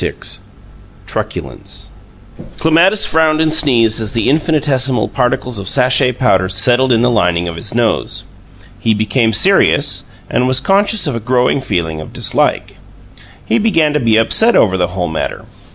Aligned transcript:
VI 0.03 0.13
TRUCULENCE 1.05 1.91
Clematis 2.57 3.05
frowned 3.05 3.39
and 3.39 3.53
sneezed 3.53 4.01
as 4.01 4.13
the 4.13 4.31
infinitesimal 4.31 5.07
particles 5.07 5.59
of 5.59 5.69
sachet 5.69 6.13
powder 6.13 6.49
settled 6.49 6.91
in 6.91 7.03
the 7.03 7.11
lining 7.11 7.47
of 7.47 7.55
his 7.55 7.75
nose. 7.75 8.23
He 8.79 8.95
became 8.95 9.31
serious, 9.31 10.05
and 10.27 10.47
was 10.47 10.59
conscious 10.59 11.05
of 11.05 11.13
a 11.15 11.19
growing 11.19 11.61
feeling 11.61 12.01
of 12.01 12.13
dislike; 12.13 12.77
he 13.45 13.59
began 13.59 13.93
to 13.93 13.99
be 13.99 14.17
upset 14.17 14.55
over 14.55 14.75
the 14.75 14.87
whole 14.87 15.07
matter. 15.07 15.45